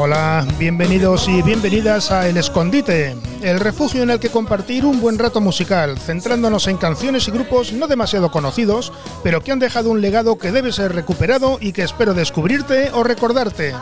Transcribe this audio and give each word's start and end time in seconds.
Hola, 0.00 0.46
bienvenidos 0.60 1.28
y 1.28 1.42
bienvenidas 1.42 2.12
a 2.12 2.28
El 2.28 2.36
Escondite, 2.36 3.16
el 3.42 3.58
refugio 3.58 4.04
en 4.04 4.10
el 4.10 4.20
que 4.20 4.28
compartir 4.28 4.84
un 4.84 5.00
buen 5.00 5.18
rato 5.18 5.40
musical, 5.40 5.98
centrándonos 5.98 6.68
en 6.68 6.76
canciones 6.76 7.26
y 7.26 7.32
grupos 7.32 7.72
no 7.72 7.88
demasiado 7.88 8.30
conocidos, 8.30 8.92
pero 9.24 9.40
que 9.40 9.50
han 9.50 9.58
dejado 9.58 9.90
un 9.90 10.00
legado 10.00 10.38
que 10.38 10.52
debe 10.52 10.70
ser 10.70 10.94
recuperado 10.94 11.58
y 11.60 11.72
que 11.72 11.82
espero 11.82 12.14
descubrirte 12.14 12.92
o 12.92 13.02
recordarte. 13.02 13.74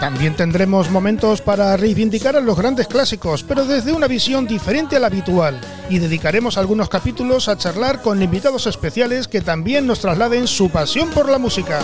También 0.00 0.34
tendremos 0.34 0.90
momentos 0.90 1.42
para 1.42 1.76
reivindicar 1.76 2.34
a 2.34 2.40
los 2.40 2.56
grandes 2.56 2.88
clásicos, 2.88 3.44
pero 3.44 3.66
desde 3.66 3.92
una 3.92 4.06
visión 4.06 4.46
diferente 4.46 4.96
a 4.96 4.98
la 4.98 5.08
habitual, 5.08 5.60
y 5.90 5.98
dedicaremos 5.98 6.56
algunos 6.56 6.88
capítulos 6.88 7.48
a 7.48 7.58
charlar 7.58 8.00
con 8.00 8.22
invitados 8.22 8.66
especiales 8.66 9.28
que 9.28 9.42
también 9.42 9.86
nos 9.86 10.00
trasladen 10.00 10.46
su 10.46 10.70
pasión 10.70 11.10
por 11.10 11.28
la 11.28 11.36
música. 11.36 11.80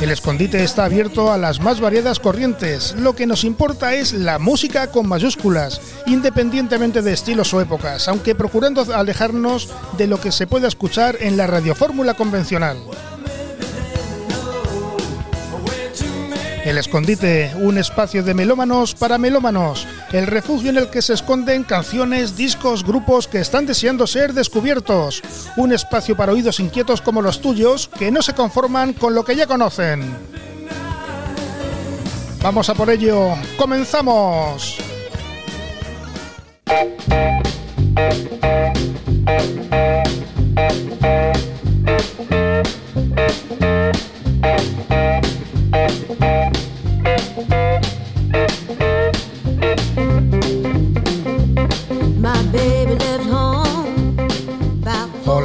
El 0.00 0.10
escondite 0.10 0.62
está 0.62 0.84
abierto 0.84 1.32
a 1.32 1.36
las 1.36 1.60
más 1.60 1.80
variadas 1.80 2.20
corrientes. 2.20 2.94
Lo 2.96 3.14
que 3.14 3.26
nos 3.26 3.42
importa 3.44 3.94
es 3.94 4.12
la 4.12 4.38
música 4.38 4.90
con 4.90 5.06
mayúsculas, 5.06 5.80
independientemente 6.06 7.02
de 7.02 7.12
estilos 7.12 7.52
o 7.52 7.60
épocas, 7.60 8.06
aunque 8.08 8.36
procurando 8.36 8.86
alejarnos 8.94 9.68
de 9.98 10.06
lo 10.06 10.20
que 10.20 10.32
se 10.32 10.46
puede 10.46 10.68
escuchar 10.68 11.16
en 11.20 11.36
la 11.36 11.48
radiofórmula 11.48 12.14
convencional. 12.14 12.78
El 16.64 16.76
escondite, 16.76 17.50
un 17.56 17.78
espacio 17.78 18.22
de 18.22 18.34
melómanos 18.34 18.94
para 18.94 19.16
melómanos, 19.16 19.86
el 20.12 20.26
refugio 20.26 20.68
en 20.68 20.76
el 20.76 20.90
que 20.90 21.00
se 21.00 21.14
esconden 21.14 21.64
canciones, 21.64 22.36
discos, 22.36 22.84
grupos 22.84 23.26
que 23.26 23.38
están 23.40 23.64
deseando 23.64 24.06
ser 24.06 24.34
descubiertos, 24.34 25.22
un 25.56 25.72
espacio 25.72 26.16
para 26.16 26.32
oídos 26.32 26.60
inquietos 26.60 27.00
como 27.00 27.22
los 27.22 27.40
tuyos 27.40 27.88
que 27.88 28.10
no 28.10 28.20
se 28.20 28.34
conforman 28.34 28.92
con 28.92 29.14
lo 29.14 29.24
que 29.24 29.36
ya 29.36 29.46
conocen. 29.46 30.14
Vamos 32.42 32.68
a 32.68 32.74
por 32.74 32.90
ello, 32.90 33.34
comenzamos. 33.56 34.78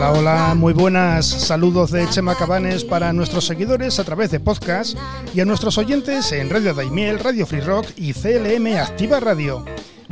Hola, 0.08 0.53
muy 0.56 0.73
buenas. 0.73 1.25
Saludos 1.25 1.89
de 1.89 2.08
Chema 2.08 2.36
Cabanes 2.36 2.84
para 2.84 3.11
nuestros 3.11 3.48
seguidores 3.48 3.98
a 4.00 4.03
través 4.03 4.30
de 4.30 4.39
podcast 4.39 4.95
y 5.34 5.39
a 5.39 5.45
nuestros 5.45 5.80
oyentes 5.80 6.31
en 6.31 6.52
Radio 6.52 6.75
Daimiel, 6.75 7.17
Radio 7.17 7.48
Free 7.48 7.61
Rock 7.61 7.88
y 7.95 8.14
CLM 8.14 8.78
Activa 8.78 9.20
Radio. 9.20 9.66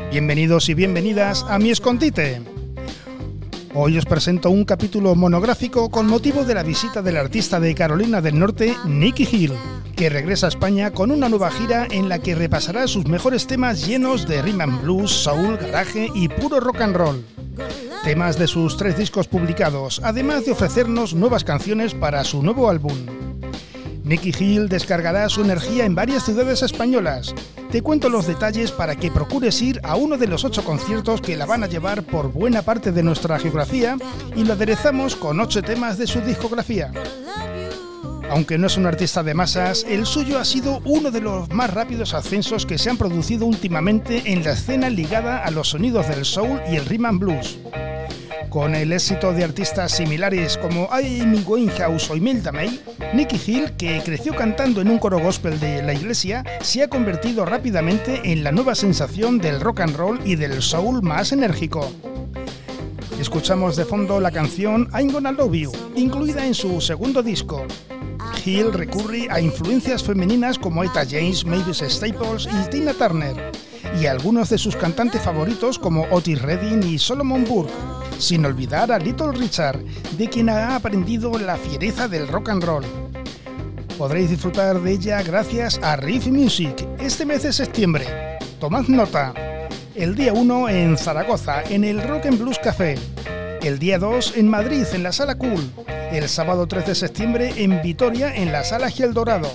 Bienvenidos 0.09 0.67
y 0.69 0.73
bienvenidas 0.73 1.45
a 1.47 1.59
mi 1.59 1.69
escondite. 1.69 2.41
Hoy 3.75 3.99
os 3.99 4.05
presento 4.05 4.49
un 4.49 4.65
capítulo 4.65 5.13
monográfico 5.13 5.91
con 5.91 6.07
motivo 6.07 6.43
de 6.43 6.55
la 6.55 6.63
visita 6.63 7.03
del 7.03 7.17
artista 7.17 7.59
de 7.59 7.75
Carolina 7.75 8.19
del 8.19 8.39
Norte, 8.39 8.75
Nicky 8.85 9.27
Hill, 9.31 9.53
que 9.95 10.09
regresa 10.09 10.47
a 10.47 10.49
España 10.49 10.89
con 10.89 11.11
una 11.11 11.29
nueva 11.29 11.51
gira 11.51 11.87
en 11.91 12.09
la 12.09 12.17
que 12.17 12.33
repasará 12.33 12.87
sus 12.87 13.05
mejores 13.05 13.45
temas 13.45 13.85
llenos 13.85 14.27
de 14.27 14.41
rhythm 14.41 14.61
and 14.61 14.81
blues, 14.81 15.11
soul, 15.11 15.57
garaje 15.57 16.09
y 16.15 16.29
puro 16.29 16.59
rock 16.59 16.81
and 16.81 16.95
roll. 16.95 17.32
Temas 18.03 18.37
de 18.37 18.47
sus 18.47 18.75
tres 18.75 18.97
discos 18.97 19.29
publicados, 19.29 20.01
además 20.03 20.45
de 20.45 20.51
ofrecernos 20.51 21.13
nuevas 21.13 21.45
canciones 21.45 21.93
para 21.93 22.25
su 22.25 22.43
nuevo 22.43 22.69
álbum. 22.69 22.93
Nicky 24.03 24.33
Hill 24.37 24.67
descargará 24.67 25.29
su 25.29 25.39
energía 25.39 25.85
en 25.85 25.95
varias 25.95 26.25
ciudades 26.25 26.63
españolas. 26.63 27.33
Te 27.71 27.81
cuento 27.81 28.09
los 28.09 28.27
detalles 28.27 28.73
para 28.73 28.97
que 28.97 29.09
procures 29.09 29.61
ir 29.61 29.79
a 29.83 29.95
uno 29.95 30.17
de 30.17 30.27
los 30.27 30.43
ocho 30.43 30.65
conciertos 30.65 31.21
que 31.21 31.37
la 31.37 31.45
van 31.45 31.63
a 31.63 31.67
llevar 31.67 32.03
por 32.03 32.29
buena 32.33 32.61
parte 32.61 32.91
de 32.91 33.03
nuestra 33.03 33.39
geografía 33.39 33.95
y 34.35 34.43
lo 34.43 34.53
aderezamos 34.53 35.15
con 35.15 35.39
ocho 35.39 35.61
temas 35.61 35.97
de 35.97 36.05
su 36.05 36.19
discografía. 36.19 36.91
Aunque 38.29 38.57
no 38.57 38.67
es 38.67 38.75
un 38.75 38.85
artista 38.85 39.23
de 39.23 39.33
masas, 39.33 39.85
el 39.87 40.05
suyo 40.05 40.39
ha 40.39 40.45
sido 40.45 40.81
uno 40.83 41.09
de 41.09 41.21
los 41.21 41.49
más 41.51 41.73
rápidos 41.73 42.13
ascensos 42.13 42.65
que 42.65 42.77
se 42.77 42.89
han 42.89 42.97
producido 42.97 43.45
últimamente 43.45 44.23
en 44.25 44.43
la 44.43 44.51
escena 44.51 44.89
ligada 44.89 45.37
a 45.37 45.51
los 45.51 45.69
sonidos 45.69 46.09
del 46.09 46.25
soul 46.25 46.59
y 46.69 46.75
el 46.75 46.85
rhythm 46.85 47.05
and 47.05 47.19
blues. 47.19 47.59
Con 48.49 48.75
el 48.75 48.93
éxito 48.93 49.33
de 49.33 49.43
artistas 49.43 49.91
similares 49.91 50.57
como 50.57 50.87
Amy 50.91 51.43
Winehouse 51.45 52.09
o 52.11 52.15
Imelda 52.15 52.51
May, 52.51 52.79
Nicky 53.13 53.39
Hill, 53.45 53.71
que 53.77 54.01
creció 54.03 54.35
cantando 54.35 54.81
en 54.81 54.89
un 54.89 54.99
coro 54.99 55.19
gospel 55.19 55.59
de 55.59 55.81
la 55.81 55.93
iglesia, 55.93 56.43
se 56.61 56.83
ha 56.83 56.87
convertido 56.87 57.45
rápidamente 57.45 58.21
en 58.31 58.43
la 58.43 58.51
nueva 58.51 58.75
sensación 58.75 59.39
del 59.39 59.59
rock 59.59 59.81
and 59.81 59.95
roll 59.95 60.19
y 60.23 60.35
del 60.35 60.61
soul 60.61 61.01
más 61.01 61.31
enérgico. 61.31 61.91
Escuchamos 63.19 63.75
de 63.75 63.85
fondo 63.85 64.19
la 64.19 64.31
canción 64.31 64.89
I'm 64.93 65.11
Gonna 65.11 65.31
Love 65.31 65.53
You, 65.53 65.71
incluida 65.95 66.45
en 66.45 66.53
su 66.53 66.81
segundo 66.81 67.23
disco. 67.23 67.65
Hill 68.45 68.73
recurre 68.73 69.27
a 69.29 69.39
influencias 69.39 70.03
femeninas 70.03 70.59
como 70.59 70.83
Eta 70.83 71.05
James, 71.09 71.45
Mavis 71.45 71.83
Staples 71.87 72.47
y 72.47 72.69
Tina 72.69 72.93
Turner, 72.93 73.51
y 73.99 74.05
a 74.05 74.11
algunos 74.11 74.49
de 74.49 74.57
sus 74.57 74.75
cantantes 74.75 75.21
favoritos 75.21 75.79
como 75.79 76.05
Otis 76.11 76.41
Redding 76.41 76.83
y 76.83 76.97
Solomon 76.97 77.45
Burke, 77.45 77.71
sin 78.17 78.45
olvidar 78.45 78.91
a 78.91 78.99
Little 78.99 79.31
Richard, 79.31 79.79
de 80.17 80.29
quien 80.29 80.49
ha 80.49 80.75
aprendido 80.75 81.37
la 81.37 81.57
fiereza 81.57 82.07
del 82.07 82.27
rock 82.27 82.49
and 82.49 82.63
roll. 82.63 82.85
Podréis 83.97 84.29
disfrutar 84.29 84.81
de 84.81 84.91
ella 84.91 85.21
gracias 85.21 85.79
a 85.83 85.95
Riff 85.95 86.27
Music 86.27 86.87
este 86.99 87.25
mes 87.25 87.43
de 87.43 87.53
septiembre. 87.53 88.05
Tomad 88.59 88.87
nota. 88.87 89.33
El 89.95 90.15
día 90.15 90.33
1 90.33 90.69
en 90.69 90.97
Zaragoza, 90.97 91.61
en 91.69 91.83
el 91.83 92.01
Rock 92.01 92.25
and 92.25 92.39
Blues 92.39 92.57
Café. 92.57 92.95
El 93.61 93.77
día 93.77 93.99
2 93.99 94.37
en 94.37 94.49
Madrid, 94.49 94.85
en 94.93 95.03
la 95.03 95.11
Sala 95.11 95.35
Cool. 95.35 95.71
El 96.11 96.27
sábado 96.27 96.67
3 96.67 96.87
de 96.87 96.95
septiembre 96.95 97.53
en 97.57 97.81
Vitoria, 97.81 98.35
en 98.35 98.51
la 98.51 98.63
Sala 98.63 98.89
Giel 98.89 99.13
Dorado. 99.13 99.49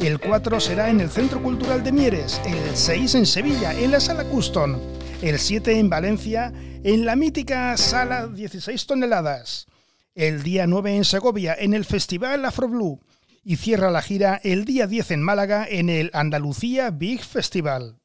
El 0.00 0.18
4 0.18 0.60
será 0.60 0.90
en 0.90 1.00
el 1.00 1.10
Centro 1.10 1.42
Cultural 1.42 1.84
de 1.84 1.92
Mieres. 1.92 2.40
El 2.46 2.76
6 2.76 3.14
en 3.14 3.26
Sevilla, 3.26 3.72
en 3.72 3.90
la 3.90 4.00
Sala 4.00 4.24
Custom. 4.24 4.76
El 5.22 5.38
7 5.38 5.78
en 5.78 5.88
Valencia, 5.88 6.52
en 6.84 7.06
la 7.06 7.16
mítica 7.16 7.74
Sala 7.78 8.26
16 8.26 8.86
toneladas. 8.86 9.66
El 10.14 10.42
día 10.42 10.66
9 10.66 10.94
en 10.94 11.06
Segovia, 11.06 11.56
en 11.58 11.72
el 11.72 11.86
Festival 11.86 12.44
Afro 12.44 12.68
Blue. 12.68 13.00
Y 13.42 13.56
cierra 13.56 13.90
la 13.90 14.02
gira 14.02 14.38
el 14.44 14.66
día 14.66 14.86
10 14.86 15.12
en 15.12 15.22
Málaga, 15.22 15.66
en 15.66 15.88
el 15.88 16.10
Andalucía 16.12 16.90
Big 16.90 17.24
Festival. 17.24 17.96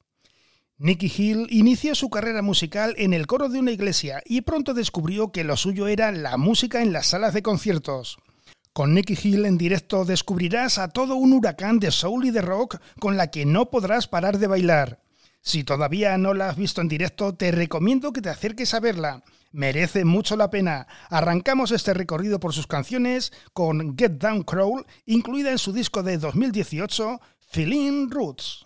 Nicky 0.77 1.11
Hill 1.15 1.47
inició 1.49 1.93
su 1.93 2.09
carrera 2.09 2.41
musical 2.41 2.95
en 2.97 3.13
el 3.13 3.27
coro 3.27 3.49
de 3.49 3.59
una 3.59 3.71
iglesia 3.71 4.23
y 4.25 4.41
pronto 4.41 4.73
descubrió 4.73 5.33
que 5.33 5.43
lo 5.43 5.57
suyo 5.57 5.89
era 5.89 6.13
la 6.13 6.37
música 6.37 6.81
en 6.81 6.93
las 6.93 7.07
salas 7.07 7.33
de 7.33 7.43
conciertos. 7.43 8.17
Con 8.71 8.93
Nicky 8.93 9.17
Hill 9.21 9.45
en 9.45 9.57
directo 9.57 10.05
descubrirás 10.05 10.77
a 10.77 10.87
todo 10.87 11.15
un 11.15 11.33
huracán 11.33 11.79
de 11.79 11.91
soul 11.91 12.25
y 12.25 12.31
de 12.31 12.41
rock 12.41 12.77
con 12.97 13.17
la 13.17 13.29
que 13.29 13.45
no 13.45 13.69
podrás 13.71 14.07
parar 14.07 14.37
de 14.37 14.47
bailar. 14.47 14.99
Si 15.41 15.63
todavía 15.63 16.17
no 16.17 16.33
la 16.33 16.49
has 16.49 16.57
visto 16.57 16.81
en 16.81 16.87
directo, 16.87 17.33
te 17.33 17.51
recomiendo 17.51 18.13
que 18.13 18.21
te 18.21 18.29
acerques 18.29 18.73
a 18.73 18.79
verla. 18.79 19.23
Merece 19.51 20.05
mucho 20.05 20.35
la 20.35 20.49
pena. 20.49 20.87
Arrancamos 21.09 21.71
este 21.71 21.93
recorrido 21.93 22.39
por 22.39 22.53
sus 22.53 22.67
canciones 22.67 23.31
con 23.53 23.97
Get 23.97 24.13
Down 24.13 24.43
Crawl, 24.43 24.85
incluida 25.05 25.51
en 25.51 25.57
su 25.57 25.73
disco 25.73 26.03
de 26.03 26.17
2018, 26.17 27.19
Feeling 27.39 28.09
Roots. 28.11 28.65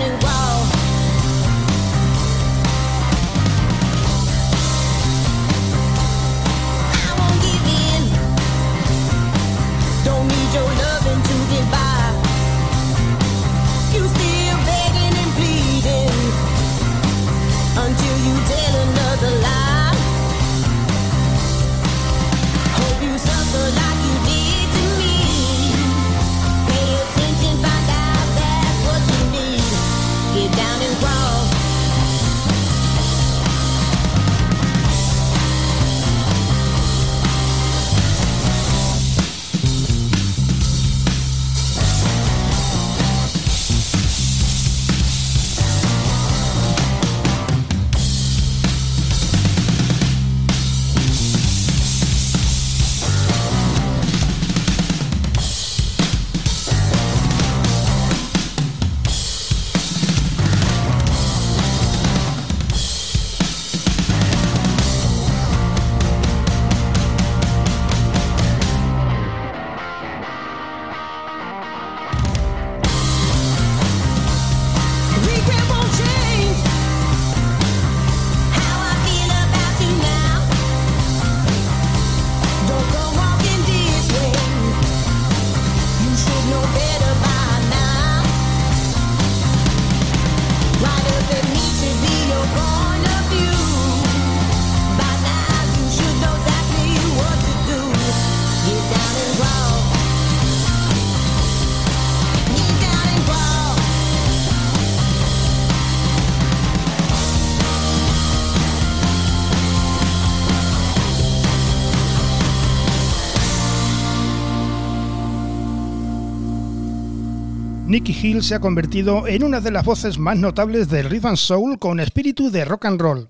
Nicky 117.91 118.13
Hill 118.13 118.41
se 118.41 118.55
ha 118.55 118.61
convertido 118.61 119.27
en 119.27 119.43
una 119.43 119.59
de 119.59 119.69
las 119.69 119.83
voces 119.83 120.17
más 120.17 120.37
notables 120.37 120.87
del 120.87 121.09
rhythm 121.09 121.27
and 121.27 121.35
soul 121.35 121.77
con 121.77 121.99
espíritu 121.99 122.49
de 122.49 122.63
rock 122.63 122.85
and 122.85 123.01
roll. 123.01 123.27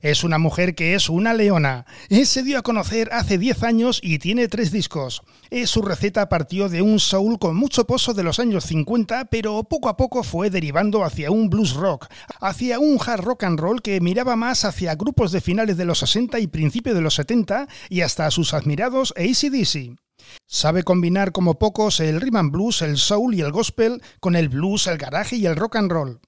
Es 0.00 0.24
una 0.24 0.36
mujer 0.36 0.74
que 0.74 0.96
es 0.96 1.08
una 1.08 1.32
leona. 1.32 1.86
Se 2.24 2.42
dio 2.42 2.58
a 2.58 2.62
conocer 2.62 3.08
hace 3.12 3.38
10 3.38 3.62
años 3.62 4.00
y 4.02 4.18
tiene 4.18 4.48
tres 4.48 4.72
discos. 4.72 5.22
Su 5.66 5.82
receta 5.82 6.28
partió 6.28 6.68
de 6.68 6.82
un 6.82 6.98
soul 6.98 7.38
con 7.38 7.54
mucho 7.54 7.86
pozo 7.86 8.12
de 8.12 8.24
los 8.24 8.40
años 8.40 8.64
50, 8.64 9.26
pero 9.26 9.62
poco 9.62 9.88
a 9.88 9.96
poco 9.96 10.24
fue 10.24 10.50
derivando 10.50 11.04
hacia 11.04 11.30
un 11.30 11.48
blues 11.48 11.74
rock, 11.74 12.08
hacia 12.40 12.80
un 12.80 12.98
hard 12.98 13.22
rock 13.22 13.44
and 13.44 13.60
roll 13.60 13.80
que 13.80 14.00
miraba 14.00 14.34
más 14.34 14.64
hacia 14.64 14.96
grupos 14.96 15.30
de 15.30 15.40
finales 15.40 15.76
de 15.76 15.84
los 15.84 16.00
60 16.00 16.40
y 16.40 16.48
principios 16.48 16.96
de 16.96 17.02
los 17.02 17.14
70 17.14 17.68
y 17.88 18.00
hasta 18.00 18.26
a 18.26 18.32
sus 18.32 18.54
admirados 18.54 19.14
ACDC. 19.16 19.94
Sabe 20.52 20.82
combinar 20.82 21.30
como 21.30 21.60
pocos 21.60 22.00
el 22.00 22.20
rhythm 22.20 22.36
and 22.36 22.50
blues, 22.50 22.82
el 22.82 22.96
soul 22.96 23.36
y 23.36 23.40
el 23.40 23.52
gospel 23.52 24.02
con 24.18 24.34
el 24.34 24.48
blues, 24.48 24.88
el 24.88 24.98
garaje 24.98 25.36
y 25.36 25.46
el 25.46 25.54
rock 25.54 25.76
and 25.76 25.92
roll. 25.92 26.20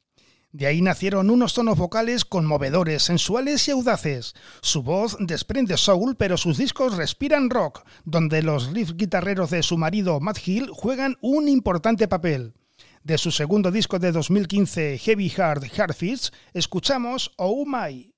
De 0.52 0.68
ahí 0.68 0.80
nacieron 0.80 1.28
unos 1.28 1.54
tonos 1.54 1.76
vocales 1.76 2.24
conmovedores, 2.24 3.02
sensuales 3.02 3.66
y 3.66 3.72
audaces. 3.72 4.34
Su 4.60 4.84
voz 4.84 5.16
desprende 5.18 5.76
soul, 5.76 6.14
pero 6.14 6.36
sus 6.36 6.56
discos 6.56 6.96
respiran 6.96 7.50
rock, 7.50 7.82
donde 8.04 8.44
los 8.44 8.72
riffs 8.72 8.96
guitarreros 8.96 9.50
de 9.50 9.64
su 9.64 9.76
marido 9.76 10.20
Matt 10.20 10.38
Hill 10.46 10.70
juegan 10.72 11.18
un 11.20 11.48
importante 11.48 12.06
papel. 12.06 12.54
De 13.02 13.18
su 13.18 13.32
segundo 13.32 13.72
disco 13.72 13.98
de 13.98 14.12
2015, 14.12 14.98
Heavy 14.98 15.30
Heart 15.30 15.64
Heartfits, 15.76 16.30
escuchamos 16.54 17.32
Oh 17.38 17.64
My. 17.66 18.11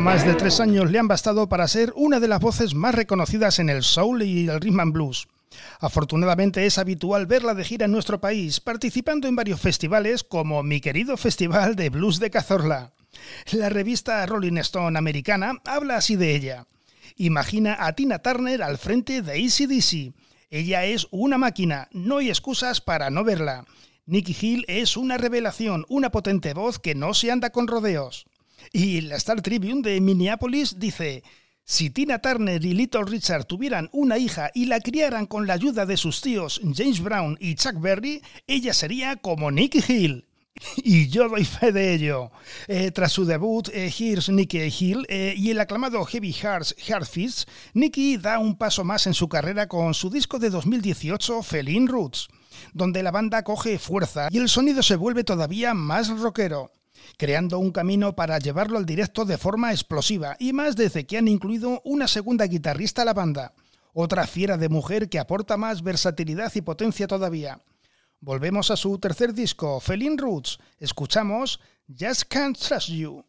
Más 0.00 0.26
de 0.26 0.34
tres 0.34 0.60
años 0.60 0.90
le 0.90 0.98
han 0.98 1.08
bastado 1.08 1.48
para 1.48 1.68
ser 1.68 1.92
una 1.96 2.20
de 2.20 2.28
las 2.28 2.40
voces 2.40 2.74
más 2.74 2.94
reconocidas 2.94 3.58
en 3.58 3.70
el 3.70 3.82
soul 3.82 4.22
y 4.22 4.48
el 4.48 4.60
rhythm 4.60 4.80
and 4.80 4.92
blues. 4.92 5.28
Afortunadamente 5.80 6.66
es 6.66 6.78
habitual 6.78 7.26
verla 7.26 7.54
de 7.54 7.64
gira 7.64 7.86
en 7.86 7.92
nuestro 7.92 8.20
país, 8.20 8.60
participando 8.60 9.28
en 9.28 9.36
varios 9.36 9.60
festivales 9.60 10.22
como 10.22 10.62
mi 10.62 10.80
querido 10.80 11.16
Festival 11.16 11.74
de 11.76 11.90
Blues 11.90 12.18
de 12.18 12.30
Cazorla. 12.30 12.92
La 13.52 13.68
revista 13.70 14.26
Rolling 14.26 14.58
Stone 14.58 14.98
americana 14.98 15.54
habla 15.64 15.96
así 15.96 16.16
de 16.16 16.34
ella. 16.34 16.66
Imagina 17.16 17.76
a 17.78 17.94
Tina 17.94 18.18
Turner 18.18 18.62
al 18.62 18.78
frente 18.78 19.22
de 19.22 19.32
ACDC. 19.32 20.12
Ella 20.50 20.84
es 20.84 21.06
una 21.12 21.38
máquina, 21.38 21.88
no 21.92 22.18
hay 22.18 22.28
excusas 22.28 22.80
para 22.80 23.10
no 23.10 23.24
verla. 23.24 23.64
Nicky 24.06 24.36
Hill 24.38 24.64
es 24.68 24.96
una 24.96 25.16
revelación, 25.16 25.86
una 25.88 26.10
potente 26.10 26.52
voz 26.52 26.78
que 26.78 26.94
no 26.94 27.14
se 27.14 27.30
anda 27.30 27.50
con 27.50 27.68
rodeos. 27.68 28.26
Y 28.72 29.02
la 29.02 29.16
Star 29.16 29.42
Tribune 29.42 29.82
de 29.82 30.00
Minneapolis 30.00 30.78
dice, 30.78 31.22
si 31.66 31.88
Tina 31.88 32.18
Turner 32.18 32.62
y 32.62 32.74
Little 32.74 33.04
Richard 33.04 33.46
tuvieran 33.46 33.88
una 33.92 34.18
hija 34.18 34.50
y 34.52 34.66
la 34.66 34.80
criaran 34.80 35.24
con 35.24 35.46
la 35.46 35.54
ayuda 35.54 35.86
de 35.86 35.96
sus 35.96 36.20
tíos 36.20 36.60
James 36.74 37.00
Brown 37.00 37.38
y 37.40 37.54
Chuck 37.54 37.80
Berry, 37.80 38.20
ella 38.46 38.74
sería 38.74 39.16
como 39.16 39.50
Nicky 39.50 39.82
Hill. 39.86 40.26
Y 40.76 41.08
yo 41.08 41.28
doy 41.28 41.44
fe 41.44 41.72
de 41.72 41.94
ello. 41.94 42.30
Eh, 42.68 42.90
tras 42.90 43.12
su 43.12 43.24
debut, 43.24 43.68
eh, 43.72 43.90
Here's 43.90 44.28
Nicky 44.28 44.72
Hill 44.78 45.06
eh, 45.08 45.34
y 45.36 45.50
el 45.50 45.58
aclamado 45.58 46.04
Heavy 46.04 46.32
Hearts 46.32 46.76
Heartfits, 46.78 47.46
Nicky 47.72 48.18
da 48.18 48.38
un 48.38 48.56
paso 48.56 48.84
más 48.84 49.06
en 49.06 49.14
su 49.14 49.28
carrera 49.28 49.66
con 49.66 49.94
su 49.94 50.10
disco 50.10 50.38
de 50.38 50.50
2018, 50.50 51.42
Feline 51.42 51.88
Roots, 51.88 52.28
donde 52.72 53.02
la 53.02 53.10
banda 53.10 53.42
coge 53.42 53.78
fuerza 53.78 54.28
y 54.30 54.38
el 54.38 54.48
sonido 54.48 54.82
se 54.82 54.96
vuelve 54.96 55.24
todavía 55.24 55.74
más 55.74 56.08
rockero 56.08 56.70
creando 57.16 57.58
un 57.58 57.70
camino 57.70 58.14
para 58.14 58.38
llevarlo 58.38 58.78
al 58.78 58.86
directo 58.86 59.24
de 59.24 59.38
forma 59.38 59.72
explosiva, 59.72 60.36
y 60.38 60.52
más 60.52 60.76
desde 60.76 61.06
que 61.06 61.18
han 61.18 61.28
incluido 61.28 61.80
una 61.84 62.08
segunda 62.08 62.46
guitarrista 62.46 63.02
a 63.02 63.04
la 63.04 63.14
banda, 63.14 63.52
otra 63.92 64.26
fiera 64.26 64.56
de 64.56 64.68
mujer 64.68 65.08
que 65.08 65.18
aporta 65.18 65.56
más 65.56 65.82
versatilidad 65.82 66.52
y 66.54 66.60
potencia 66.60 67.06
todavía. 67.06 67.60
Volvemos 68.20 68.70
a 68.70 68.76
su 68.76 68.98
tercer 68.98 69.34
disco, 69.34 69.80
Feline 69.80 70.16
Roots. 70.16 70.58
Escuchamos 70.78 71.60
Just 71.86 72.24
Can't 72.28 72.58
Trust 72.58 72.88
You. 72.88 73.24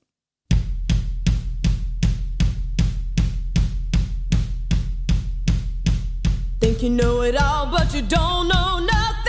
You 6.81 6.89
know 6.91 7.23
it 7.23 7.35
all, 7.35 7.71
but 7.71 7.93
you 7.95 8.01
don't 8.01 8.47
know 8.47 8.79
nothing. 8.79 9.24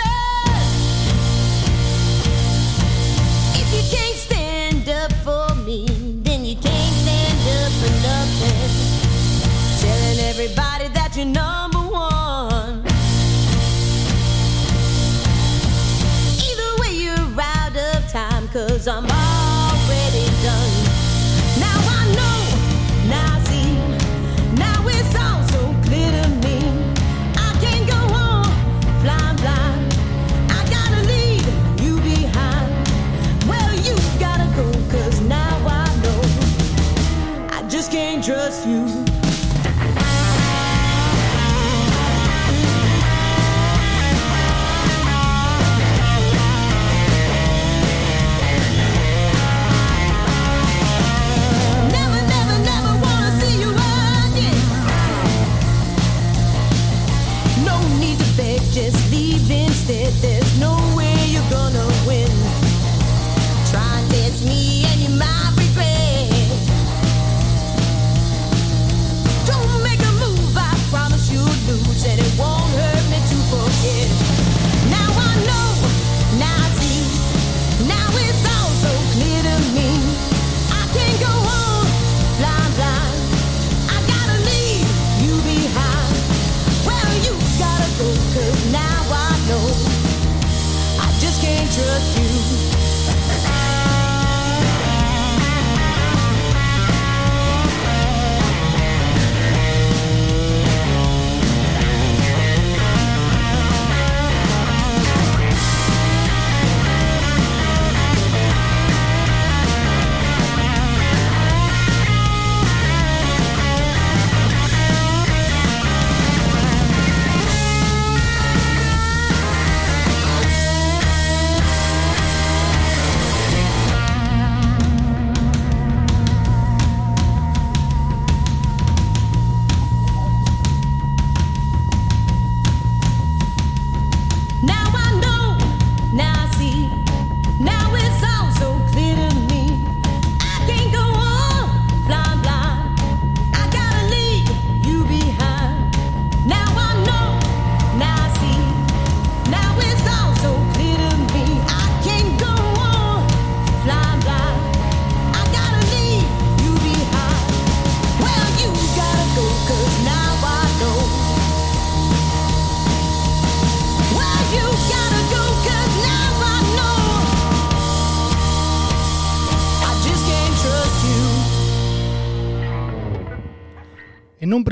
you 11.17 11.25
number 11.25 11.79
one. 11.79 12.83
Either 16.47 16.71
way, 16.79 16.93
you're 16.93 17.41
out 17.41 17.75
of 17.75 18.11
I'm 18.87 19.05
already 19.05 20.27
done. 20.45 20.73
Now 21.57 21.79
I 21.97 22.03
know, 22.17 22.39
now 23.09 23.39
see, 23.45 23.73
now 24.57 24.79
it's 24.85 25.15
all 25.15 25.41
so 25.47 25.73
clear 25.87 26.11
to 26.11 26.29
me. 26.45 26.57
I 27.35 27.49
can't 27.61 27.89
go 27.89 28.01
on 28.13 28.45
blind. 29.41 29.93
I 30.51 30.61
gotta 30.69 31.01
leave 31.07 31.47
you 31.81 31.95
behind. 32.01 32.69
Well, 33.47 33.73
you 33.87 33.95
gotta 34.19 34.47
now 35.21 35.57
I 35.65 35.87
know 36.03 36.21
I 37.57 37.67
just 37.67 37.91
can't 37.91 38.23
trust 38.23 38.67
you. 38.67 39.16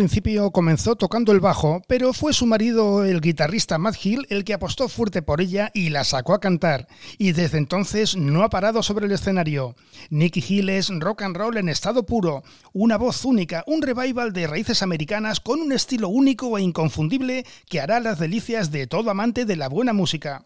Principio 0.05 0.51
comenzó 0.51 0.95
tocando 0.95 1.31
el 1.31 1.39
bajo, 1.39 1.81
pero 1.87 2.13
fue 2.13 2.31
su 2.31 2.45
marido, 2.45 3.03
el 3.03 3.21
guitarrista 3.21 3.79
Matt 3.79 3.95
Hill, 4.05 4.27
el 4.29 4.43
que 4.43 4.53
apostó 4.53 4.87
fuerte 4.87 5.23
por 5.23 5.41
ella 5.41 5.71
y 5.73 5.89
la 5.89 6.03
sacó 6.03 6.35
a 6.35 6.39
cantar, 6.39 6.87
y 7.17 7.31
desde 7.31 7.57
entonces 7.57 8.15
no 8.15 8.43
ha 8.43 8.49
parado 8.51 8.83
sobre 8.83 9.07
el 9.07 9.13
escenario. 9.13 9.75
Nicky 10.11 10.45
Hill 10.47 10.69
es 10.69 10.91
rock 10.99 11.23
and 11.23 11.35
roll 11.35 11.57
en 11.57 11.69
estado 11.69 12.05
puro, 12.05 12.43
una 12.71 12.97
voz 12.97 13.25
única, 13.25 13.63
un 13.65 13.81
revival 13.81 14.31
de 14.31 14.45
raíces 14.45 14.83
americanas 14.83 15.39
con 15.39 15.59
un 15.59 15.71
estilo 15.71 16.07
único 16.07 16.55
e 16.55 16.61
inconfundible 16.61 17.43
que 17.67 17.81
hará 17.81 17.99
las 17.99 18.19
delicias 18.19 18.69
de 18.69 18.85
todo 18.85 19.09
amante 19.09 19.45
de 19.45 19.55
la 19.55 19.69
buena 19.69 19.93
música. 19.93 20.45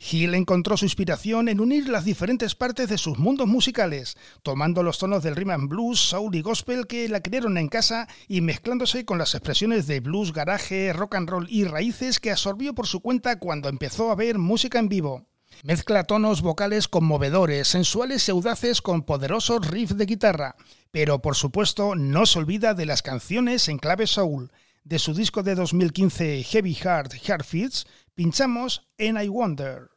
Hill 0.00 0.34
encontró 0.34 0.76
su 0.76 0.84
inspiración 0.84 1.48
en 1.48 1.60
unir 1.60 1.88
las 1.88 2.04
diferentes 2.04 2.54
partes 2.54 2.88
de 2.88 2.98
sus 2.98 3.18
mundos 3.18 3.48
musicales, 3.48 4.16
tomando 4.42 4.82
los 4.82 4.98
tonos 4.98 5.22
del 5.22 5.34
rhythm 5.34 5.68
blues, 5.68 5.98
soul 5.98 6.34
y 6.36 6.42
gospel 6.42 6.86
que 6.86 7.08
la 7.08 7.20
crearon 7.20 7.58
en 7.58 7.68
casa 7.68 8.06
y 8.28 8.40
mezclándose 8.40 9.04
con 9.04 9.18
las 9.18 9.34
expresiones 9.34 9.86
de 9.86 10.00
blues, 10.00 10.32
garaje, 10.32 10.92
rock 10.92 11.16
and 11.16 11.28
roll 11.28 11.46
y 11.50 11.64
raíces 11.64 12.20
que 12.20 12.30
absorbió 12.30 12.74
por 12.74 12.86
su 12.86 13.00
cuenta 13.00 13.38
cuando 13.38 13.68
empezó 13.68 14.10
a 14.10 14.14
ver 14.14 14.38
música 14.38 14.78
en 14.78 14.88
vivo. 14.88 15.26
Mezcla 15.64 16.04
tonos 16.04 16.42
vocales 16.42 16.86
conmovedores, 16.86 17.66
sensuales 17.66 18.28
y 18.28 18.30
audaces 18.30 18.80
con 18.80 19.02
poderosos 19.02 19.66
riffs 19.66 19.96
de 19.96 20.06
guitarra, 20.06 20.54
pero 20.92 21.20
por 21.20 21.34
supuesto 21.34 21.96
no 21.96 22.26
se 22.26 22.38
olvida 22.38 22.74
de 22.74 22.86
las 22.86 23.02
canciones 23.02 23.68
en 23.68 23.78
clave 23.78 24.06
soul. 24.06 24.52
De 24.88 24.98
su 24.98 25.12
disco 25.12 25.42
de 25.42 25.54
2015 25.54 26.42
Heavy 26.44 26.72
Heart 26.72 27.12
Heart 27.22 27.44
Fits, 27.44 27.86
pinchamos 28.14 28.88
en 28.96 29.22
I 29.22 29.28
Wonder. 29.28 29.90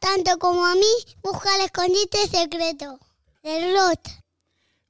Tanto 0.00 0.38
como 0.38 0.64
a 0.66 0.74
mí, 0.74 0.92
busca 1.22 1.54
el 1.56 1.66
escondite 1.66 2.28
secreto 2.28 2.98
del. 3.42 3.74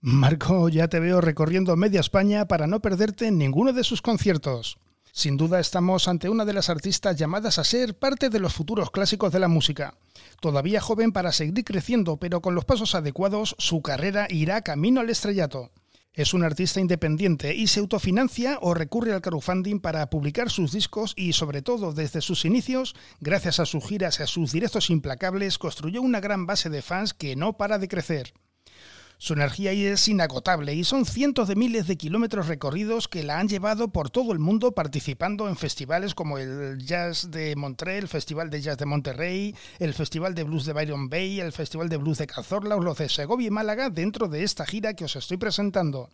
Marco, 0.00 0.68
ya 0.68 0.88
te 0.88 0.98
veo 0.98 1.20
recorriendo 1.20 1.76
media 1.76 2.00
España 2.00 2.46
para 2.46 2.66
no 2.66 2.80
perderte 2.80 3.30
ninguno 3.30 3.72
de 3.72 3.84
sus 3.84 4.02
conciertos. 4.02 4.78
Sin 5.12 5.36
duda 5.36 5.60
estamos 5.60 6.08
ante 6.08 6.28
una 6.28 6.44
de 6.44 6.54
las 6.54 6.70
artistas 6.70 7.16
llamadas 7.16 7.58
a 7.58 7.64
ser 7.64 7.98
parte 7.98 8.30
de 8.30 8.40
los 8.40 8.54
futuros 8.54 8.90
clásicos 8.90 9.30
de 9.30 9.38
la 9.38 9.48
música. 9.48 9.94
Todavía 10.40 10.80
joven 10.80 11.12
para 11.12 11.32
seguir 11.32 11.64
creciendo, 11.64 12.16
pero 12.16 12.40
con 12.40 12.54
los 12.54 12.64
pasos 12.64 12.94
adecuados, 12.94 13.54
su 13.58 13.82
carrera 13.82 14.26
irá 14.30 14.62
camino 14.62 15.00
al 15.00 15.10
estrellato. 15.10 15.70
Es 16.14 16.34
un 16.34 16.44
artista 16.44 16.78
independiente 16.78 17.54
y 17.54 17.68
se 17.68 17.80
autofinancia 17.80 18.58
o 18.60 18.74
recurre 18.74 19.14
al 19.14 19.22
crowdfunding 19.22 19.80
para 19.80 20.10
publicar 20.10 20.50
sus 20.50 20.72
discos 20.72 21.14
y, 21.16 21.32
sobre 21.32 21.62
todo, 21.62 21.94
desde 21.94 22.20
sus 22.20 22.44
inicios, 22.44 22.94
gracias 23.20 23.60
a 23.60 23.64
sus 23.64 23.82
giras 23.82 24.20
y 24.20 24.22
a 24.22 24.26
sus 24.26 24.52
directos 24.52 24.90
implacables, 24.90 25.56
construyó 25.56 26.02
una 26.02 26.20
gran 26.20 26.44
base 26.44 26.68
de 26.68 26.82
fans 26.82 27.14
que 27.14 27.34
no 27.34 27.56
para 27.56 27.78
de 27.78 27.88
crecer. 27.88 28.34
Su 29.22 29.34
energía 29.34 29.70
es 29.70 30.08
inagotable 30.08 30.74
y 30.74 30.82
son 30.82 31.06
cientos 31.06 31.46
de 31.46 31.54
miles 31.54 31.86
de 31.86 31.96
kilómetros 31.96 32.48
recorridos 32.48 33.06
que 33.06 33.22
la 33.22 33.38
han 33.38 33.46
llevado 33.46 33.86
por 33.86 34.10
todo 34.10 34.32
el 34.32 34.40
mundo 34.40 34.72
participando 34.72 35.48
en 35.48 35.54
festivales 35.54 36.16
como 36.16 36.38
el 36.38 36.84
Jazz 36.84 37.30
de 37.30 37.54
Montreal, 37.54 37.98
el 37.98 38.08
Festival 38.08 38.50
de 38.50 38.60
Jazz 38.60 38.78
de 38.78 38.86
Monterrey, 38.86 39.54
el 39.78 39.94
Festival 39.94 40.34
de 40.34 40.42
Blues 40.42 40.64
de 40.64 40.72
Byron 40.72 41.08
Bay, 41.08 41.38
el 41.38 41.52
Festival 41.52 41.88
de 41.88 41.98
Blues 41.98 42.18
de 42.18 42.26
Cazorla 42.26 42.74
o 42.74 42.80
los 42.80 42.98
de 42.98 43.08
Segovia 43.08 43.46
y 43.46 43.50
Málaga 43.52 43.90
dentro 43.90 44.26
de 44.26 44.42
esta 44.42 44.66
gira 44.66 44.94
que 44.94 45.04
os 45.04 45.14
estoy 45.14 45.36
presentando. 45.36 46.10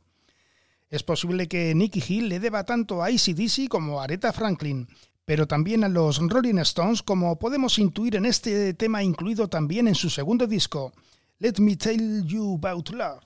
Es 0.90 1.02
posible 1.02 1.48
que 1.48 1.74
Nicky 1.74 2.04
Hill 2.06 2.28
le 2.28 2.40
deba 2.40 2.64
tanto 2.64 3.02
a 3.02 3.06
ACDC 3.06 3.68
como 3.70 4.02
a 4.02 4.04
Aretha 4.04 4.34
Franklin, 4.34 4.86
pero 5.24 5.46
también 5.46 5.82
a 5.82 5.88
los 5.88 6.18
Rolling 6.18 6.58
Stones 6.58 7.02
como 7.02 7.38
podemos 7.38 7.78
intuir 7.78 8.16
en 8.16 8.26
este 8.26 8.74
tema 8.74 9.02
incluido 9.02 9.48
también 9.48 9.88
en 9.88 9.94
su 9.94 10.10
segundo 10.10 10.46
disco, 10.46 10.92
Let 11.40 11.60
Me 11.60 11.76
Tell 11.76 11.94
You 11.94 12.54
About 12.54 12.90
Love. 12.92 13.22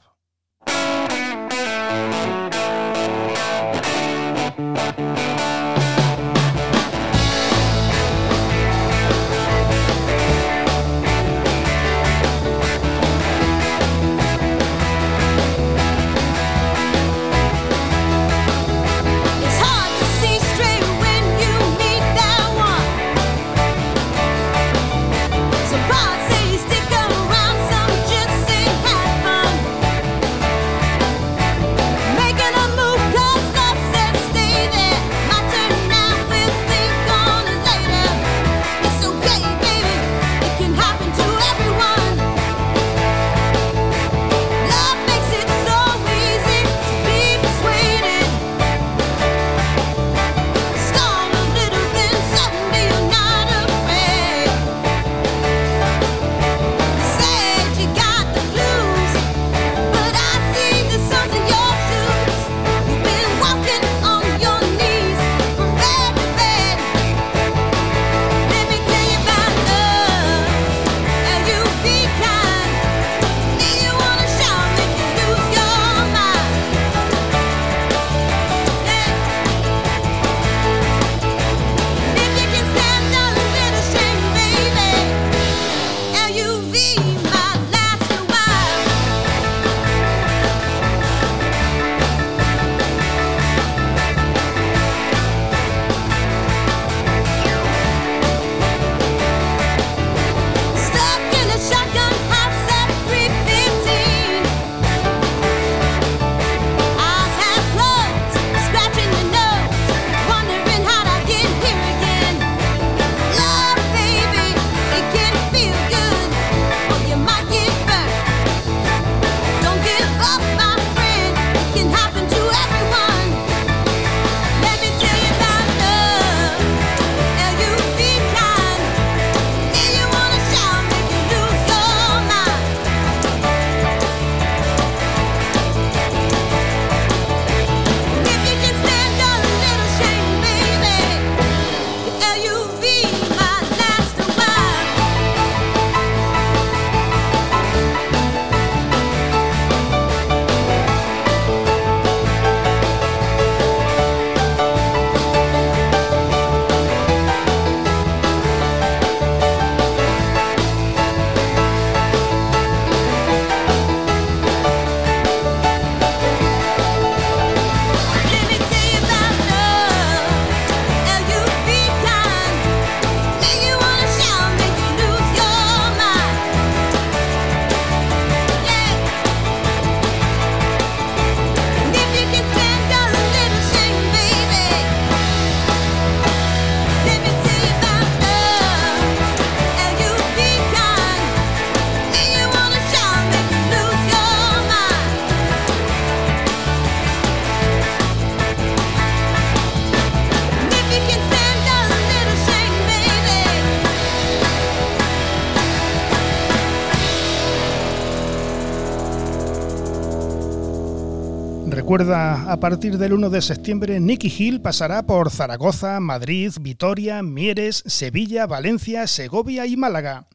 Recuerda, 211.73 212.53
a 212.53 212.61
partir 212.61 212.99
del 212.99 213.15
1 213.15 213.31
de 213.31 213.41
septiembre, 213.41 213.99
Nicky 213.99 214.29
Hill 214.29 214.61
pasará 214.61 215.07
por 215.07 215.31
Zaragoza, 215.31 215.99
Madrid, 216.01 216.53
Vitoria, 216.61 217.23
Mieres, 217.23 217.83
Sevilla, 217.87 218.47
Valencia, 218.47 219.07
Segovia 219.07 219.65
y 219.65 219.79
Málaga. 219.79 220.29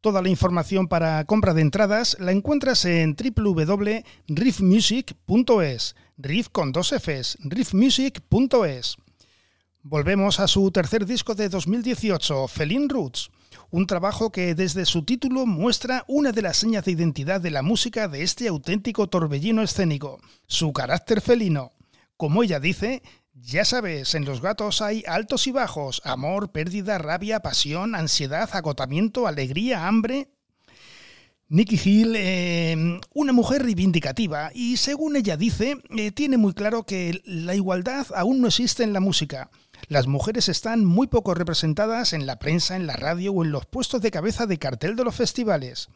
Toda 0.00 0.20
la 0.20 0.30
información 0.30 0.88
para 0.88 1.24
compra 1.26 1.54
de 1.54 1.62
entradas 1.62 2.16
la 2.18 2.32
encuentras 2.32 2.84
en 2.86 3.14
www.riffmusic.es, 3.14 5.94
riff 6.18 6.48
con 6.48 6.72
dos 6.72 6.92
Fs, 6.92 7.38
riffmusic.es. 7.44 8.96
Volvemos 9.84 10.40
a 10.40 10.48
su 10.48 10.72
tercer 10.72 11.06
disco 11.06 11.36
de 11.36 11.50
2018, 11.50 12.48
Feline 12.48 12.88
Roots, 12.88 13.30
un 13.74 13.88
trabajo 13.88 14.30
que 14.30 14.54
desde 14.54 14.86
su 14.86 15.02
título 15.04 15.46
muestra 15.46 16.04
una 16.06 16.30
de 16.30 16.42
las 16.42 16.58
señas 16.58 16.84
de 16.84 16.92
identidad 16.92 17.40
de 17.40 17.50
la 17.50 17.60
música 17.60 18.06
de 18.06 18.22
este 18.22 18.46
auténtico 18.46 19.08
torbellino 19.08 19.62
escénico, 19.62 20.20
su 20.46 20.72
carácter 20.72 21.20
felino. 21.20 21.72
Como 22.16 22.44
ella 22.44 22.60
dice, 22.60 23.02
ya 23.32 23.64
sabes, 23.64 24.14
en 24.14 24.26
los 24.26 24.40
gatos 24.40 24.80
hay 24.80 25.02
altos 25.08 25.48
y 25.48 25.50
bajos, 25.50 26.02
amor, 26.04 26.52
pérdida, 26.52 26.98
rabia, 26.98 27.40
pasión, 27.40 27.96
ansiedad, 27.96 28.48
agotamiento, 28.52 29.26
alegría, 29.26 29.88
hambre. 29.88 30.28
Nicky 31.48 31.80
Hill, 31.84 32.14
eh, 32.14 33.00
una 33.12 33.32
mujer 33.32 33.64
reivindicativa 33.64 34.52
y 34.54 34.76
según 34.76 35.16
ella 35.16 35.36
dice, 35.36 35.78
eh, 35.90 36.12
tiene 36.12 36.36
muy 36.36 36.54
claro 36.54 36.84
que 36.84 37.22
la 37.24 37.56
igualdad 37.56 38.06
aún 38.14 38.40
no 38.40 38.46
existe 38.46 38.84
en 38.84 38.92
la 38.92 39.00
música. 39.00 39.50
Las 39.88 40.06
mujeres 40.06 40.48
están 40.48 40.84
muy 40.84 41.06
poco 41.06 41.34
representadas 41.34 42.12
en 42.12 42.26
la 42.26 42.38
prensa, 42.38 42.76
en 42.76 42.86
la 42.86 42.96
radio 42.96 43.32
o 43.32 43.44
en 43.44 43.52
los 43.52 43.66
puestos 43.66 44.00
de 44.02 44.10
cabeza 44.10 44.46
de 44.46 44.58
cartel 44.58 44.96
de 44.96 45.04
los 45.04 45.14
festivales. 45.14 45.88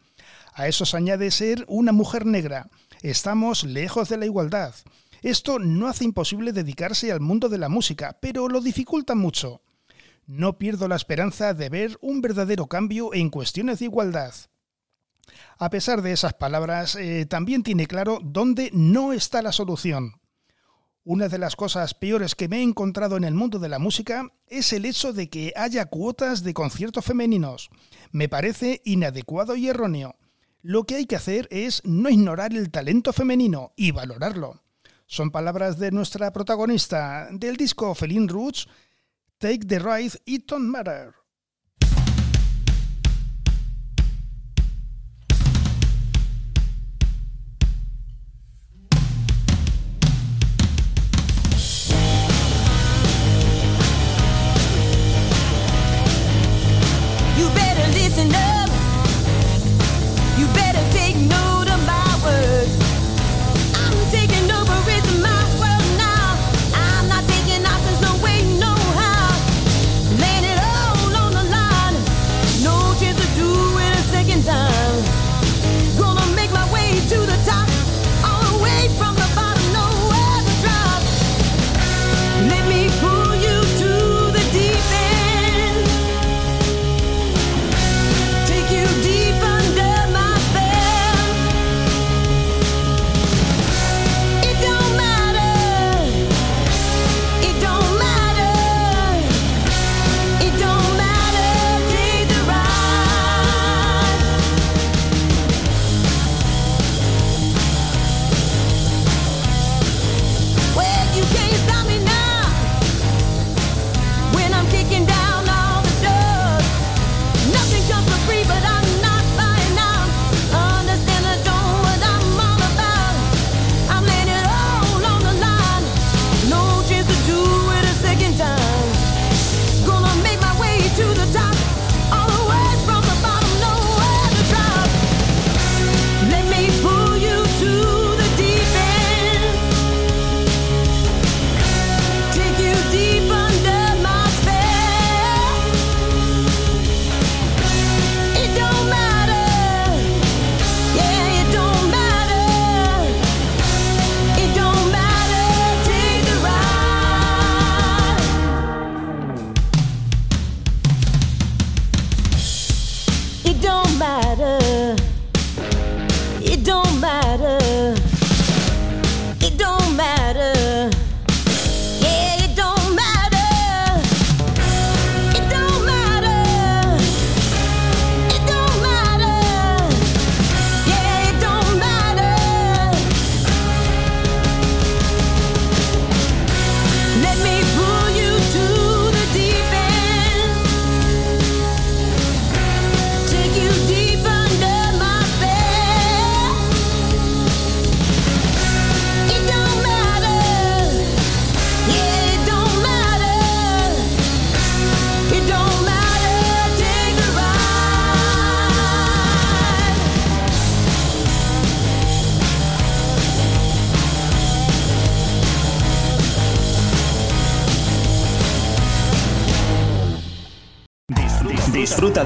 A 0.52 0.68
eso 0.68 0.84
se 0.84 0.96
añade 0.96 1.30
ser 1.30 1.64
una 1.68 1.92
mujer 1.92 2.26
negra. 2.26 2.68
Estamos 3.02 3.64
lejos 3.64 4.08
de 4.08 4.18
la 4.18 4.26
igualdad. 4.26 4.74
Esto 5.22 5.58
no 5.58 5.88
hace 5.88 6.04
imposible 6.04 6.52
dedicarse 6.52 7.10
al 7.10 7.20
mundo 7.20 7.48
de 7.48 7.58
la 7.58 7.68
música, 7.68 8.18
pero 8.20 8.48
lo 8.48 8.60
dificulta 8.60 9.14
mucho. 9.14 9.62
No 10.26 10.58
pierdo 10.58 10.88
la 10.88 10.96
esperanza 10.96 11.54
de 11.54 11.68
ver 11.68 11.98
un 12.00 12.20
verdadero 12.20 12.66
cambio 12.66 13.14
en 13.14 13.30
cuestiones 13.30 13.78
de 13.78 13.86
igualdad. 13.86 14.34
A 15.58 15.70
pesar 15.70 16.02
de 16.02 16.12
esas 16.12 16.34
palabras, 16.34 16.94
eh, 16.96 17.26
también 17.26 17.62
tiene 17.62 17.86
claro 17.86 18.20
dónde 18.22 18.70
no 18.72 19.12
está 19.12 19.42
la 19.42 19.52
solución. 19.52 20.17
Una 21.10 21.28
de 21.28 21.38
las 21.38 21.56
cosas 21.56 21.94
peores 21.94 22.34
que 22.34 22.48
me 22.48 22.58
he 22.58 22.62
encontrado 22.62 23.16
en 23.16 23.24
el 23.24 23.32
mundo 23.32 23.58
de 23.58 23.70
la 23.70 23.78
música 23.78 24.30
es 24.46 24.74
el 24.74 24.84
hecho 24.84 25.14
de 25.14 25.30
que 25.30 25.54
haya 25.56 25.86
cuotas 25.86 26.42
de 26.42 26.52
conciertos 26.52 27.02
femeninos. 27.02 27.70
Me 28.12 28.28
parece 28.28 28.82
inadecuado 28.84 29.56
y 29.56 29.70
erróneo. 29.70 30.16
Lo 30.60 30.84
que 30.84 30.96
hay 30.96 31.06
que 31.06 31.16
hacer 31.16 31.48
es 31.50 31.80
no 31.86 32.10
ignorar 32.10 32.52
el 32.52 32.70
talento 32.70 33.14
femenino 33.14 33.72
y 33.74 33.90
valorarlo. 33.90 34.60
Son 35.06 35.30
palabras 35.30 35.78
de 35.78 35.92
nuestra 35.92 36.30
protagonista 36.30 37.28
del 37.32 37.56
disco 37.56 37.94
Feline 37.94 38.28
Roots, 38.28 38.68
Take 39.38 39.60
the 39.60 39.78
Ride, 39.78 40.12
It 40.26 40.44
Don't 40.46 40.68
Matter. 40.68 41.14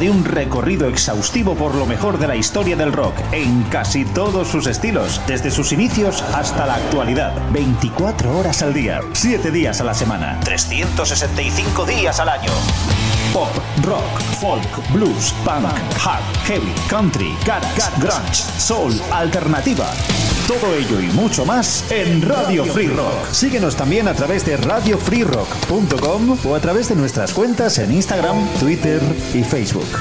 De 0.02 0.10
un 0.10 0.24
recorrido 0.24 0.88
exhaustivo 0.88 1.54
por 1.54 1.76
lo 1.76 1.86
mejor 1.86 2.18
de 2.18 2.26
la 2.26 2.34
historia 2.34 2.74
del 2.74 2.92
rock 2.92 3.14
en 3.30 3.62
casi 3.70 4.04
todos 4.04 4.48
sus 4.48 4.66
estilos, 4.66 5.20
desde 5.28 5.52
sus 5.52 5.70
inicios 5.70 6.22
hasta 6.34 6.66
la 6.66 6.74
actualidad. 6.74 7.32
24 7.52 8.36
horas 8.36 8.62
al 8.62 8.74
día, 8.74 9.00
7 9.12 9.52
días 9.52 9.80
a 9.80 9.84
la 9.84 9.94
semana, 9.94 10.40
365 10.40 11.86
días 11.86 12.18
al 12.18 12.30
año. 12.30 12.50
Pop, 13.32 13.48
rock, 13.84 14.20
folk, 14.40 14.92
blues, 14.92 15.32
punk, 15.44 15.66
hard, 16.04 16.24
heavy, 16.46 16.74
country, 16.88 17.36
garage, 17.46 17.80
grunge, 17.98 18.42
soul, 18.58 18.92
alternativa. 19.12 19.88
Todo 20.48 20.74
ello 20.74 21.00
y 21.00 21.06
mucho 21.14 21.46
más 21.46 21.88
en 21.92 22.22
Radio 22.22 22.64
Free 22.64 22.88
Rock. 22.88 23.30
Síguenos 23.30 23.76
también 23.76 24.08
a 24.08 24.14
través 24.14 24.44
de 24.44 24.56
radiofreerock.com 24.56 26.38
o 26.44 26.54
a 26.56 26.60
través 26.60 26.88
de 26.88 26.96
nuestras 26.96 27.32
cuentas 27.32 27.78
en 27.78 27.92
Instagram, 27.92 28.48
Twitter 28.58 29.00
y 29.32 29.44
Facebook. 29.44 29.91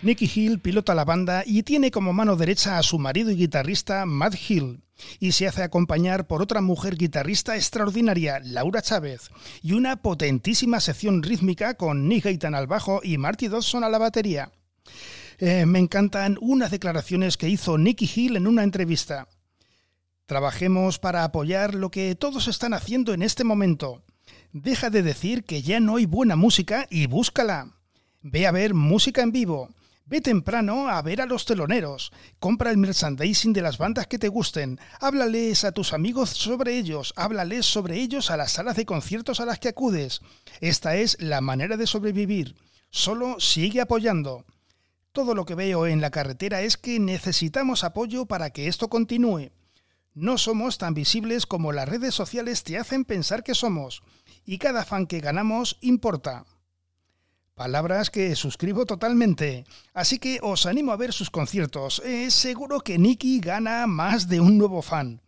Nicky 0.00 0.30
Hill 0.32 0.60
pilota 0.60 0.94
la 0.94 1.04
banda 1.04 1.42
y 1.44 1.64
tiene 1.64 1.90
como 1.90 2.12
mano 2.12 2.36
derecha 2.36 2.78
a 2.78 2.82
su 2.82 2.98
marido 2.98 3.30
y 3.30 3.36
guitarrista 3.36 4.06
Matt 4.06 4.36
Hill, 4.48 4.80
y 5.18 5.32
se 5.32 5.48
hace 5.48 5.62
acompañar 5.62 6.26
por 6.26 6.40
otra 6.40 6.60
mujer 6.60 6.96
guitarrista 6.96 7.56
extraordinaria, 7.56 8.40
Laura 8.42 8.80
Chávez, 8.80 9.30
y 9.60 9.72
una 9.72 9.96
potentísima 9.96 10.80
sección 10.80 11.22
rítmica 11.22 11.74
con 11.74 12.08
Nick 12.08 12.24
Gaetan 12.24 12.54
al 12.54 12.66
bajo 12.66 13.00
y 13.02 13.18
Marty 13.18 13.48
Dodson 13.48 13.84
a 13.84 13.88
la 13.88 13.98
batería. 13.98 14.52
Eh, 15.38 15.66
me 15.66 15.78
encantan 15.78 16.38
unas 16.40 16.70
declaraciones 16.70 17.36
que 17.36 17.48
hizo 17.48 17.76
Nicky 17.76 18.10
Hill 18.14 18.36
en 18.36 18.46
una 18.46 18.62
entrevista. 18.62 19.28
Trabajemos 20.26 20.98
para 20.98 21.24
apoyar 21.24 21.74
lo 21.74 21.90
que 21.90 22.14
todos 22.14 22.48
están 22.48 22.72
haciendo 22.72 23.14
en 23.14 23.22
este 23.22 23.44
momento. 23.44 24.02
Deja 24.52 24.88
de 24.88 25.02
decir 25.02 25.44
que 25.44 25.60
ya 25.60 25.78
no 25.78 25.96
hay 25.96 26.06
buena 26.06 26.34
música 26.34 26.86
y 26.88 27.06
búscala. 27.06 27.74
Ve 28.22 28.46
a 28.46 28.50
ver 28.50 28.72
música 28.72 29.22
en 29.22 29.30
vivo. 29.30 29.68
Ve 30.06 30.22
temprano 30.22 30.88
a 30.88 31.02
ver 31.02 31.20
a 31.20 31.26
los 31.26 31.44
teloneros. 31.44 32.12
Compra 32.38 32.70
el 32.70 32.78
merchandising 32.78 33.52
de 33.52 33.60
las 33.60 33.76
bandas 33.76 34.06
que 34.06 34.18
te 34.18 34.28
gusten. 34.28 34.80
Háblales 35.00 35.64
a 35.64 35.72
tus 35.72 35.92
amigos 35.92 36.30
sobre 36.30 36.78
ellos. 36.78 37.12
Háblales 37.14 37.66
sobre 37.66 38.00
ellos 38.00 38.30
a 38.30 38.38
las 38.38 38.52
salas 38.52 38.76
de 38.76 38.86
conciertos 38.86 39.40
a 39.40 39.44
las 39.44 39.58
que 39.58 39.68
acudes. 39.68 40.22
Esta 40.62 40.96
es 40.96 41.20
la 41.20 41.42
manera 41.42 41.76
de 41.76 41.86
sobrevivir. 41.86 42.56
Solo 42.88 43.40
sigue 43.40 43.82
apoyando. 43.82 44.46
Todo 45.12 45.34
lo 45.34 45.44
que 45.44 45.56
veo 45.56 45.86
en 45.86 46.00
la 46.00 46.10
carretera 46.10 46.62
es 46.62 46.78
que 46.78 46.98
necesitamos 46.98 47.84
apoyo 47.84 48.24
para 48.24 48.48
que 48.48 48.66
esto 48.66 48.88
continúe. 48.88 49.50
No 50.14 50.38
somos 50.38 50.78
tan 50.78 50.94
visibles 50.94 51.46
como 51.46 51.70
las 51.70 51.88
redes 51.88 52.14
sociales 52.14 52.64
te 52.64 52.78
hacen 52.78 53.04
pensar 53.04 53.44
que 53.44 53.54
somos, 53.54 54.02
y 54.48 54.56
cada 54.56 54.86
fan 54.86 55.06
que 55.06 55.20
ganamos 55.20 55.76
importa. 55.82 56.46
Palabras 57.54 58.08
que 58.08 58.34
suscribo 58.34 58.86
totalmente, 58.86 59.66
así 59.92 60.18
que 60.18 60.38
os 60.42 60.64
animo 60.64 60.90
a 60.90 60.96
ver 60.96 61.12
sus 61.12 61.28
conciertos. 61.28 62.00
Es 62.02 62.32
seguro 62.32 62.80
que 62.80 62.96
Nicky 62.98 63.40
gana 63.40 63.86
más 63.86 64.26
de 64.26 64.40
un 64.40 64.56
nuevo 64.56 64.80
fan. 64.80 65.20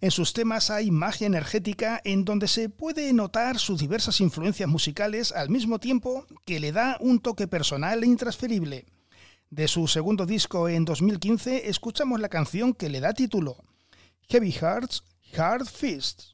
En 0.00 0.10
sus 0.10 0.32
temas 0.32 0.70
hay 0.70 0.90
magia 0.90 1.26
energética 1.26 2.00
en 2.02 2.24
donde 2.24 2.48
se 2.48 2.70
puede 2.70 3.12
notar 3.12 3.58
sus 3.58 3.78
diversas 3.78 4.22
influencias 4.22 4.70
musicales 4.70 5.32
al 5.32 5.50
mismo 5.50 5.78
tiempo 5.78 6.26
que 6.46 6.58
le 6.58 6.72
da 6.72 6.96
un 6.98 7.20
toque 7.20 7.46
personal 7.46 8.02
e 8.02 8.06
intransferible. 8.06 8.86
De 9.50 9.68
su 9.68 9.86
segundo 9.86 10.24
disco 10.24 10.70
en 10.70 10.86
2015 10.86 11.68
escuchamos 11.68 12.20
la 12.20 12.30
canción 12.30 12.72
que 12.72 12.88
le 12.88 13.00
da 13.00 13.12
título, 13.12 13.58
Heavy 14.30 14.50
Hearts, 14.50 15.04
Hard 15.36 15.66
Fists. 15.66 16.31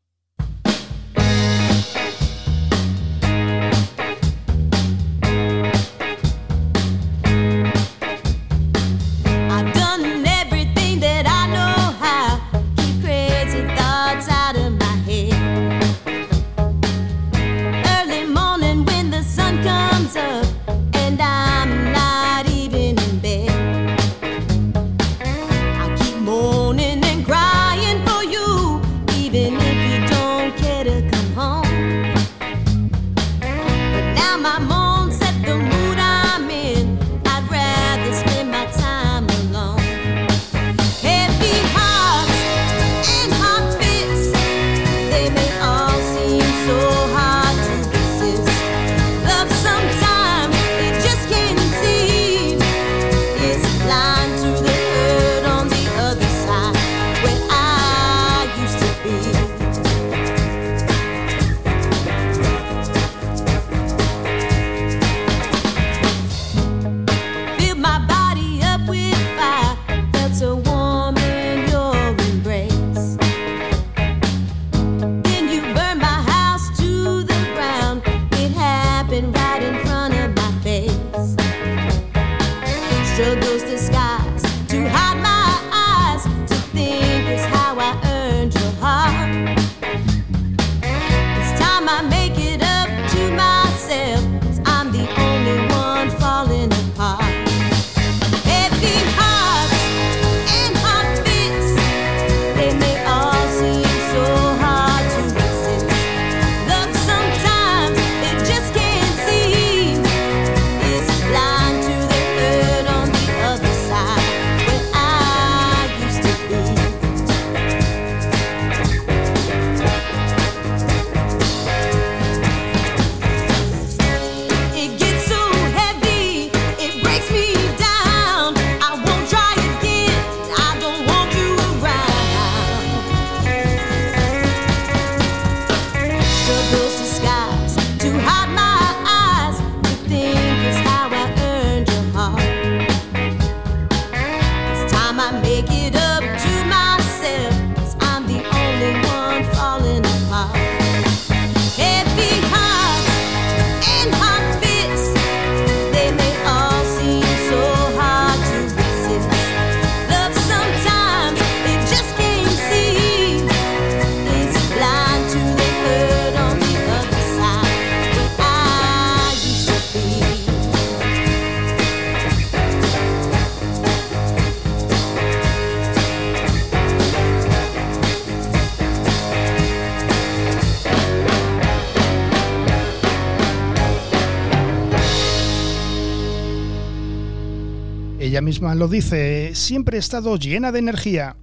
Ella 188.28 188.42
misma 188.42 188.74
lo 188.74 188.88
dice, 188.88 189.54
siempre 189.54 189.96
he 189.96 190.00
estado 190.00 190.36
llena 190.36 190.70
de 190.70 190.80
energía. 190.80 191.38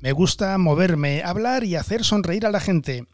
Me 0.00 0.10
gusta 0.10 0.58
moverme, 0.58 1.22
hablar 1.22 1.62
y 1.62 1.76
hacer 1.76 2.02
sonreír 2.02 2.44
a 2.44 2.50
la 2.50 2.58
gente. 2.58 3.06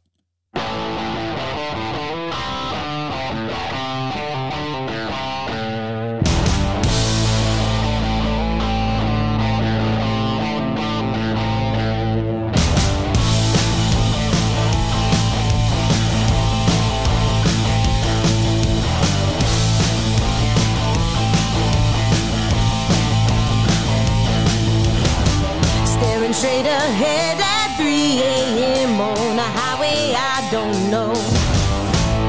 Straight 26.44 26.66
ahead 26.66 27.40
at 27.40 27.74
3 27.78 28.20
a.m. 28.20 29.00
on 29.00 29.38
a 29.38 29.48
highway 29.58 30.12
I 30.12 30.46
don't 30.52 30.78
know. 30.92 31.14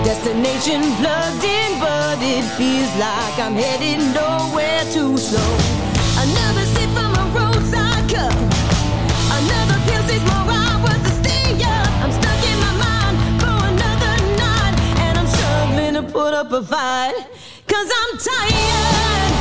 Destination 0.08 0.80
plugged 1.04 1.44
in, 1.44 1.72
but 1.84 2.18
it 2.24 2.46
feels 2.56 2.92
like 2.96 3.36
I'm 3.46 3.56
headed 3.56 4.00
nowhere 4.16 4.84
too 4.96 5.18
slow. 5.18 5.52
Another 6.24 6.66
sip 6.74 6.90
from 6.96 7.12
a 7.12 7.26
roadside 7.36 8.06
cup. 8.08 8.36
Another 9.36 9.80
pill 9.84 10.04
says 10.08 10.24
more 10.32 10.48
hours 10.64 11.02
to 11.08 11.12
stay 11.20 11.52
up. 11.76 11.88
I'm 12.00 12.14
stuck 12.16 12.42
in 12.52 12.58
my 12.68 12.74
mind 12.88 13.16
for 13.42 13.58
another 13.74 14.16
night, 14.40 14.76
and 15.04 15.14
I'm 15.20 15.28
struggling 15.28 15.94
to 16.00 16.04
put 16.18 16.34
up 16.34 16.54
a 16.54 16.64
fight. 16.64 17.20
Cause 17.68 17.90
I'm 18.00 18.12
tired. 18.18 19.35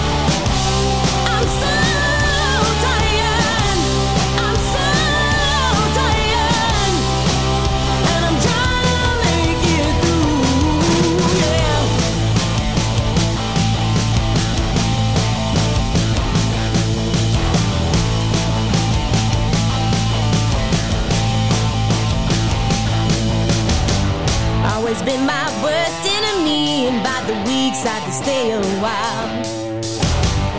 Always 24.84 25.02
been 25.02 25.24
my 25.24 25.46
worst 25.64 26.04
enemy, 26.04 26.88
and 26.88 27.02
by 27.02 27.18
the 27.26 27.32
weeks 27.48 27.86
I 27.86 28.04
could 28.04 28.12
stay 28.12 28.50
a 28.50 28.60
while. 28.84 29.30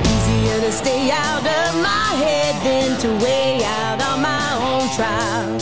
Easier 0.02 0.62
to 0.62 0.72
stay 0.72 1.12
out 1.12 1.46
of 1.46 1.76
my 1.80 2.08
head 2.26 2.56
than 2.66 3.00
to 3.02 3.24
weigh 3.24 3.64
out 3.64 4.02
on 4.02 4.24
my 4.24 4.48
own 4.66 4.90
trial. 4.98 5.60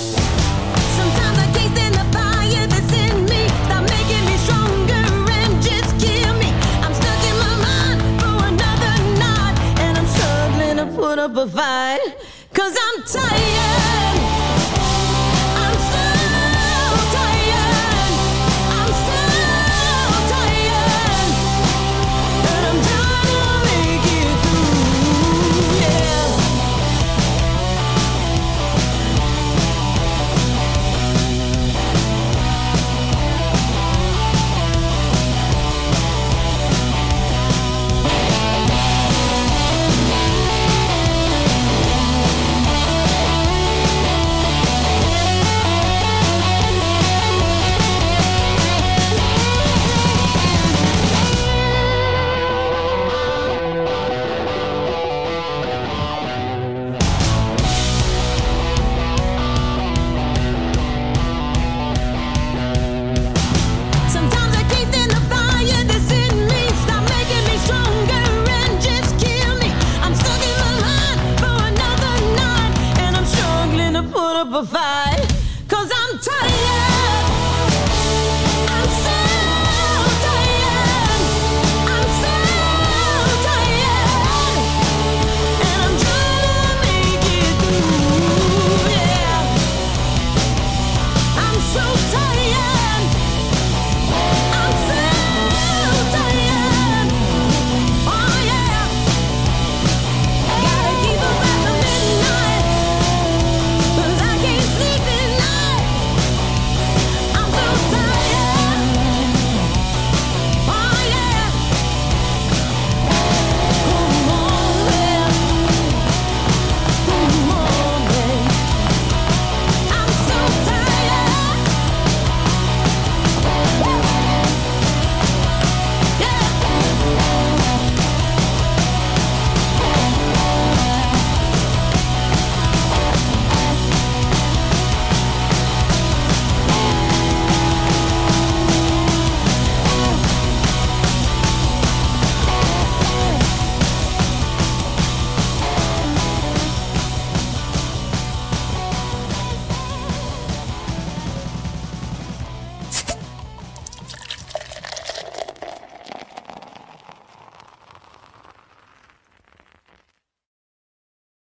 Sometimes 0.96 1.38
I 1.40 1.52
can't 1.52 1.76
stand 1.76 1.96
the 1.96 2.08
fire 2.16 2.68
that's 2.72 2.94
in 3.04 3.26
me. 3.26 3.50
Stop 3.68 3.84
making 3.84 4.24
me 4.32 4.36
stronger 4.48 5.12
and 5.44 5.62
just 5.62 5.92
kill 6.00 6.34
me. 6.40 6.48
I'm 6.80 6.94
stuck 6.94 7.22
in 7.32 7.38
my 7.44 7.56
mind 7.68 8.00
for 8.22 8.48
another 8.48 8.96
night, 9.20 9.56
and 9.84 9.98
I'm 9.98 10.08
struggling 10.08 10.78
to 10.78 10.86
put 10.96 11.20
up 11.20 11.36
a 11.36 11.48
fight. 11.50 12.16
Cause 12.54 12.78
I'm 12.80 13.04
tired. 13.04 13.93